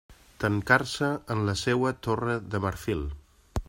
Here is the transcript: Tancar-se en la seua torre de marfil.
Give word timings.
Tancar-se 0.43 1.09
en 1.35 1.45
la 1.51 1.55
seua 1.65 1.93
torre 2.09 2.39
de 2.55 2.67
marfil. 2.69 3.09